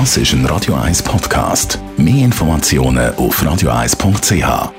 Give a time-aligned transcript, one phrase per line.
[0.00, 1.78] Das ist ein Radio 1 Podcast.
[1.96, 4.72] Mehr Informationen auf radio1.ch.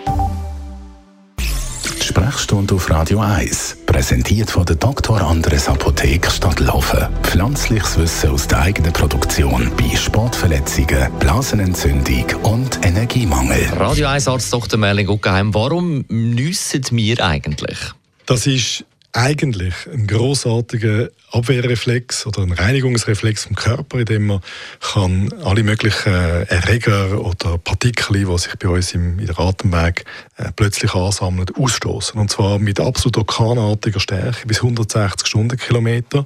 [1.40, 5.22] Die Sprechstunde auf Radio 1, präsentiert von der Dr.
[5.22, 7.08] Andres Apotheke Stadtlaufen.
[7.24, 13.70] Pflanzliches Wissen aus der eigenen Produktion bei Sportverletzungen, Blasenentzündung und Energiemangel.
[13.78, 14.78] Radio 1 Arzt Dr.
[14.78, 17.78] Merlin Guggenheim, warum nüssen wir eigentlich?
[18.26, 18.84] Das ist
[19.16, 24.42] eigentlich ein großartiger Abwehrreflex oder ein Reinigungsreflex vom Körper, in dem man
[24.80, 30.06] kann alle möglichen Erreger oder Partikel, die sich bei uns im, in der Atemweg
[30.38, 32.20] äh, plötzlich ansammeln, ausstoßen.
[32.20, 36.26] Und zwar mit absolut orkanartiger Stärke bis 160 Stundenkilometer.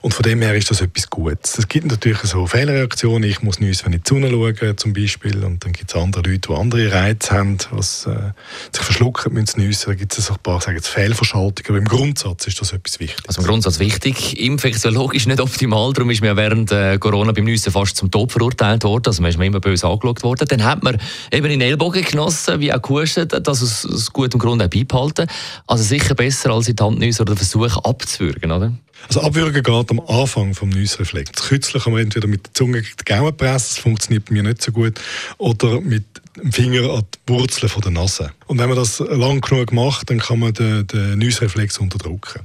[0.00, 1.58] Und von dem her ist das etwas Gutes.
[1.58, 3.28] Es gibt natürlich so Fehlreaktionen.
[3.28, 5.44] Ich muss nüssen, wenn ich die Sonne schaue, zum Beispiel.
[5.44, 8.32] Und dann gibt es andere Leute, die andere Reize haben, was äh,
[8.72, 9.90] sich verschlucken müssen nüssen.
[9.90, 11.68] Da gibt es ein paar sagen Fehlverschaltungen.
[11.68, 13.28] Aber im Grundsatz ist das etwas Wichtiges.
[13.28, 14.40] Also im Grundsatz wichtig.
[14.40, 15.92] Infektiologisch nicht optimal.
[15.92, 19.04] Darum ist mir während äh, Corona beim Nüssen fast zum Tod verurteilt worden.
[19.06, 20.48] Also man ist mir immer böse angeschaut worden.
[20.48, 20.98] Dann hat man
[21.30, 25.26] eben in den Ellbogen genossen, wie auch gehustet, das aus, aus gutem Grund auch beibehalten.
[25.66, 28.72] Also sicher besser als in die Hand nüssen oder versuchen abzuwürgen, oder?
[29.06, 31.42] Also Abwürgen geht am Anfang vom Nüssreflex.
[31.42, 34.62] Kürzlich kann man entweder mit der Zunge die Gaumen pressen, das funktioniert bei mir nicht
[34.62, 34.98] so gut,
[35.36, 36.04] oder mit
[36.36, 38.30] dem Finger an Wurzeln der Nase.
[38.46, 42.40] Und wenn man das lang genug macht, dann kann man den, den Nüssreflex unterdrücken.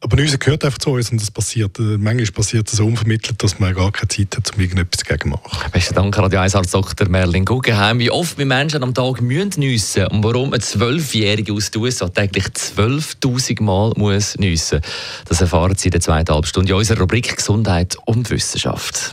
[0.00, 3.42] Aber Nüsse gehört einfach zu uns und das passiert, äh, manchmal passiert das so unvermittelt,
[3.42, 5.70] dass man gar keine Zeit hat, um irgendetwas dagegen zu machen.
[5.70, 7.08] Besten Dank, Radio 1 Arzt Dr.
[7.08, 7.98] Merlin Guggenheim.
[7.98, 12.08] Wie oft wir Menschen am Tag müssen nüssen und warum ein Zwölfjähriger aus den USA
[12.08, 14.80] täglich 12'000 Mal muss nüssen.
[15.28, 19.12] Das erfahren Sie in der zweiten Halbstunde in unserer Rubrik Gesundheit und Wissenschaft.